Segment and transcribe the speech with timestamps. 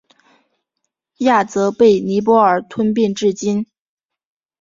[1.17, 3.67] 亚泽被尼泊尔吞并至今。